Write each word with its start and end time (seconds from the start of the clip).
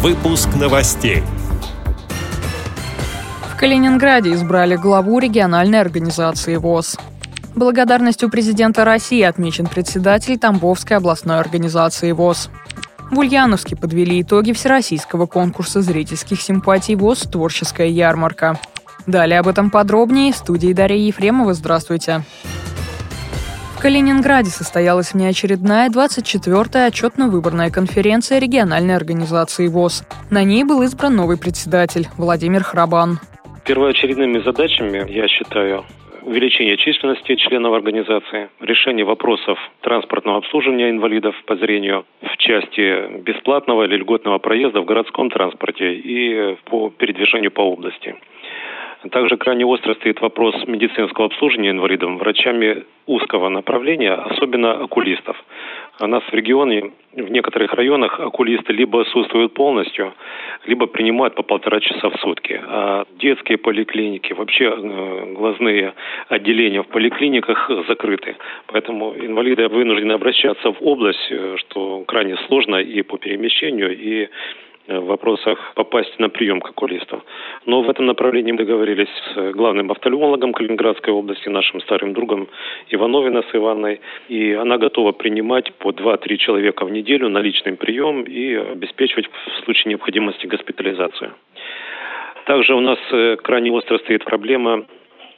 Выпуск 0.00 0.50
новостей. 0.54 1.24
В 3.52 3.58
Калининграде 3.58 4.32
избрали 4.32 4.76
главу 4.76 5.18
региональной 5.18 5.80
организации 5.80 6.54
ВОЗ. 6.54 6.96
Благодарностью 7.56 8.30
президента 8.30 8.84
России 8.84 9.22
отмечен 9.22 9.66
председатель 9.66 10.38
Тамбовской 10.38 10.98
областной 10.98 11.40
организации 11.40 12.12
ВОЗ. 12.12 12.48
В 13.10 13.18
Ульяновске 13.18 13.74
подвели 13.74 14.22
итоги 14.22 14.52
всероссийского 14.52 15.26
конкурса 15.26 15.82
зрительских 15.82 16.40
симпатий 16.40 16.94
ВОЗ 16.94 17.22
«Творческая 17.22 17.88
ярмарка». 17.88 18.56
Далее 19.08 19.40
об 19.40 19.48
этом 19.48 19.68
подробнее. 19.68 20.32
В 20.32 20.36
студии 20.36 20.72
Дарья 20.72 20.96
Ефремова. 20.96 21.54
Здравствуйте. 21.54 22.22
В 23.78 23.80
Калининграде 23.80 24.50
состоялась 24.50 25.14
внеочередная 25.14 25.88
24-я 25.88 26.88
отчетно-выборная 26.88 27.70
конференция 27.70 28.40
региональной 28.40 28.96
организации 28.96 29.68
ВОЗ. 29.68 30.02
На 30.32 30.42
ней 30.42 30.64
был 30.64 30.82
избран 30.82 31.14
новый 31.14 31.38
председатель 31.38 32.08
Владимир 32.18 32.64
Храбан. 32.64 33.20
Первоочередными 33.64 34.40
задачами, 34.40 35.08
я 35.08 35.28
считаю, 35.28 35.84
увеличение 36.22 36.76
численности 36.76 37.36
членов 37.36 37.72
организации, 37.72 38.50
решение 38.58 39.04
вопросов 39.04 39.56
транспортного 39.82 40.38
обслуживания 40.38 40.90
инвалидов 40.90 41.36
по 41.46 41.54
зрению 41.54 42.04
в 42.20 42.36
части 42.36 43.20
бесплатного 43.20 43.84
или 43.84 43.98
льготного 43.98 44.38
проезда 44.38 44.80
в 44.80 44.86
городском 44.86 45.30
транспорте 45.30 45.94
и 45.94 46.56
по 46.64 46.90
передвижению 46.90 47.52
по 47.52 47.60
области. 47.60 48.16
Также 49.12 49.36
крайне 49.36 49.64
остро 49.64 49.94
стоит 49.94 50.20
вопрос 50.20 50.54
медицинского 50.66 51.26
обслуживания 51.26 51.70
инвалидов 51.70 52.18
врачами 52.18 52.84
узкого 53.06 53.48
направления, 53.48 54.12
особенно 54.12 54.72
окулистов. 54.72 55.36
У 56.00 56.06
нас 56.06 56.22
в 56.24 56.34
регионе, 56.34 56.90
в 57.12 57.30
некоторых 57.30 57.72
районах 57.74 58.18
окулисты 58.18 58.72
либо 58.72 59.02
отсутствуют 59.02 59.54
полностью, 59.54 60.14
либо 60.66 60.86
принимают 60.86 61.36
по 61.36 61.42
полтора 61.42 61.78
часа 61.80 62.10
в 62.10 62.16
сутки. 62.20 62.60
А 62.66 63.04
детские 63.20 63.58
поликлиники, 63.58 64.32
вообще 64.32 64.64
э, 64.64 65.32
глазные 65.32 65.94
отделения 66.28 66.82
в 66.82 66.88
поликлиниках 66.88 67.70
закрыты. 67.86 68.36
Поэтому 68.66 69.14
инвалиды 69.14 69.68
вынуждены 69.68 70.12
обращаться 70.12 70.72
в 70.72 70.82
область, 70.82 71.26
э, 71.30 71.54
что 71.58 72.02
крайне 72.04 72.36
сложно 72.48 72.76
и 72.76 73.02
по 73.02 73.16
перемещению, 73.16 73.96
и 73.96 74.28
в 74.88 75.06
вопросах 75.06 75.72
попасть 75.74 76.18
на 76.18 76.30
прием 76.30 76.60
к 76.60 76.70
окулисту. 76.70 77.22
Но 77.66 77.82
в 77.82 77.90
этом 77.90 78.06
направлении 78.06 78.52
мы 78.52 78.58
договорились 78.58 79.08
с 79.34 79.52
главным 79.52 79.90
офтальмологом 79.90 80.52
Калининградской 80.52 81.12
области, 81.12 81.48
нашим 81.48 81.80
старым 81.82 82.14
другом 82.14 82.48
Ивановиной 82.88 83.42
с 83.42 83.54
Иванной. 83.54 84.00
И 84.28 84.52
она 84.52 84.78
готова 84.78 85.12
принимать 85.12 85.72
по 85.74 85.90
2-3 85.90 86.36
человека 86.38 86.86
в 86.86 86.90
неделю 86.90 87.28
на 87.28 87.38
личный 87.38 87.74
прием 87.74 88.22
и 88.22 88.54
обеспечивать 88.54 89.26
в 89.26 89.64
случае 89.64 89.90
необходимости 89.90 90.46
госпитализацию. 90.46 91.32
Также 92.46 92.74
у 92.74 92.80
нас 92.80 92.98
э, 93.12 93.36
крайне 93.36 93.70
остро 93.70 93.98
стоит 93.98 94.24
проблема 94.24 94.86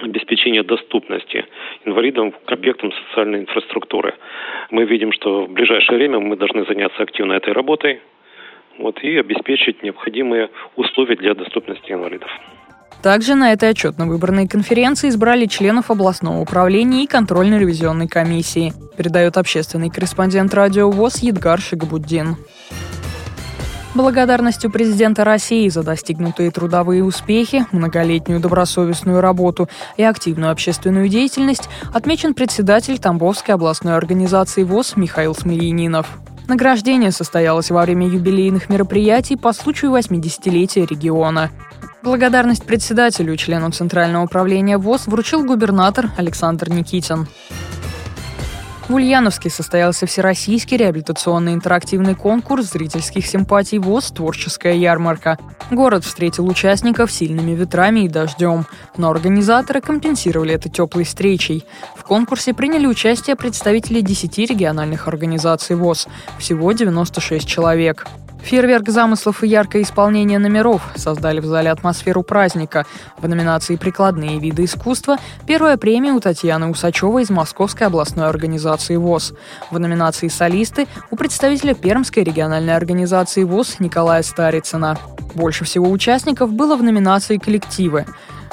обеспечения 0.00 0.62
доступности 0.62 1.44
инвалидам 1.84 2.32
к 2.32 2.52
объектам 2.52 2.92
социальной 2.92 3.40
инфраструктуры. 3.40 4.14
Мы 4.70 4.84
видим, 4.84 5.12
что 5.12 5.44
в 5.44 5.52
ближайшее 5.52 5.98
время 5.98 6.20
мы 6.20 6.36
должны 6.36 6.64
заняться 6.64 7.02
активно 7.02 7.32
этой 7.34 7.52
работой 7.52 8.00
вот, 8.78 8.98
и 9.02 9.16
обеспечить 9.16 9.82
необходимые 9.82 10.50
условия 10.76 11.16
для 11.16 11.34
доступности 11.34 11.92
инвалидов. 11.92 12.28
Также 13.02 13.34
на 13.34 13.52
этой 13.52 13.70
отчетно-выборной 13.70 14.46
конференции 14.46 15.08
избрали 15.08 15.46
членов 15.46 15.90
областного 15.90 16.40
управления 16.40 17.02
и 17.02 17.08
контрольно-ревизионной 17.08 18.06
комиссии, 18.06 18.72
передает 18.96 19.36
общественный 19.36 19.90
корреспондент 19.90 20.54
радио 20.54 20.88
ВОЗ 20.88 21.22
Едгар 21.24 21.60
Шигабуддин. 21.60 22.36
Благодарностью 23.94 24.70
президента 24.70 25.22
России 25.24 25.68
за 25.68 25.82
достигнутые 25.82 26.50
трудовые 26.50 27.04
успехи, 27.04 27.66
многолетнюю 27.72 28.40
добросовестную 28.40 29.20
работу 29.20 29.68
и 29.98 30.02
активную 30.02 30.50
общественную 30.50 31.08
деятельность 31.08 31.68
отмечен 31.92 32.32
председатель 32.32 32.98
Тамбовской 32.98 33.54
областной 33.54 33.96
организации 33.96 34.62
ВОЗ 34.62 34.96
Михаил 34.96 35.34
Смирьянинов. 35.34 36.21
Награждение 36.48 37.10
состоялось 37.10 37.70
во 37.70 37.82
время 37.82 38.06
юбилейных 38.06 38.68
мероприятий 38.68 39.36
по 39.36 39.52
случаю 39.52 39.92
80-летия 39.92 40.86
региона. 40.86 41.50
Благодарность 42.02 42.64
председателю 42.64 43.36
члену 43.36 43.70
Центрального 43.70 44.24
управления 44.24 44.76
ВОЗ 44.76 45.06
вручил 45.06 45.44
губернатор 45.44 46.10
Александр 46.16 46.68
Никитин. 46.68 47.28
В 48.92 48.96
Ульяновске 48.96 49.48
состоялся 49.48 50.04
всероссийский 50.04 50.76
реабилитационный 50.76 51.54
интерактивный 51.54 52.14
конкурс 52.14 52.72
зрительских 52.72 53.24
симпатий 53.24 53.78
ВОЗ 53.78 54.10
«Творческая 54.10 54.74
ярмарка». 54.74 55.38
Город 55.70 56.04
встретил 56.04 56.46
участников 56.46 57.10
сильными 57.10 57.52
ветрами 57.52 58.00
и 58.00 58.08
дождем, 58.08 58.66
но 58.98 59.10
организаторы 59.10 59.80
компенсировали 59.80 60.52
это 60.52 60.68
теплой 60.68 61.04
встречей. 61.04 61.64
В 61.96 62.04
конкурсе 62.04 62.52
приняли 62.52 62.84
участие 62.84 63.34
представители 63.34 64.02
10 64.02 64.36
региональных 64.50 65.08
организаций 65.08 65.74
ВОЗ, 65.74 66.06
всего 66.38 66.70
96 66.72 67.48
человек. 67.48 68.06
Фейерверк 68.42 68.88
замыслов 68.88 69.44
и 69.44 69.48
яркое 69.48 69.82
исполнение 69.82 70.38
номеров 70.38 70.82
создали 70.96 71.40
в 71.40 71.46
зале 71.46 71.70
атмосферу 71.70 72.22
праздника. 72.22 72.84
В 73.18 73.28
номинации 73.28 73.76
«Прикладные 73.76 74.38
виды 74.38 74.64
искусства» 74.64 75.16
первая 75.46 75.76
премия 75.76 76.12
у 76.12 76.20
Татьяны 76.20 76.68
Усачевой 76.68 77.22
из 77.22 77.30
Московской 77.30 77.86
областной 77.86 78.28
организации 78.28 78.96
ВОЗ. 78.96 79.34
В 79.70 79.78
номинации 79.78 80.28
«Солисты» 80.28 80.86
у 81.10 81.16
представителя 81.16 81.74
Пермской 81.74 82.24
региональной 82.24 82.76
организации 82.76 83.44
ВОЗ 83.44 83.76
Николая 83.78 84.22
Старицына. 84.22 84.98
Больше 85.34 85.64
всего 85.64 85.90
участников 85.90 86.52
было 86.52 86.76
в 86.76 86.82
номинации 86.82 87.38
«Коллективы». 87.38 88.06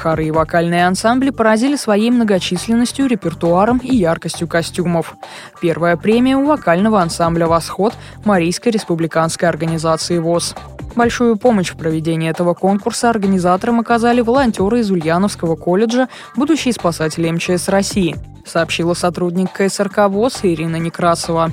Хоры 0.00 0.28
и 0.28 0.30
вокальные 0.30 0.86
ансамбли 0.86 1.28
поразили 1.28 1.76
своей 1.76 2.10
многочисленностью, 2.10 3.06
репертуаром 3.06 3.78
и 3.78 3.94
яркостью 3.94 4.48
костюмов. 4.48 5.14
Первая 5.60 5.98
премия 5.98 6.38
у 6.38 6.46
вокального 6.46 7.02
ансамбля 7.02 7.46
«Восход» 7.46 7.92
Марийской 8.24 8.72
республиканской 8.72 9.46
организации 9.46 10.18
ВОЗ. 10.18 10.54
Большую 10.96 11.36
помощь 11.36 11.70
в 11.70 11.76
проведении 11.76 12.30
этого 12.30 12.54
конкурса 12.54 13.10
организаторам 13.10 13.78
оказали 13.78 14.22
волонтеры 14.22 14.80
из 14.80 14.90
Ульяновского 14.90 15.54
колледжа, 15.54 16.08
будущие 16.34 16.72
спасатели 16.72 17.30
МЧС 17.30 17.68
России, 17.68 18.16
сообщила 18.46 18.94
сотрудник 18.94 19.52
КСРК 19.52 20.08
ВОЗ 20.08 20.40
Ирина 20.44 20.76
Некрасова. 20.76 21.52